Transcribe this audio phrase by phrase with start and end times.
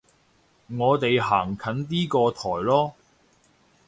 [0.79, 2.93] 我哋行近啲個台囉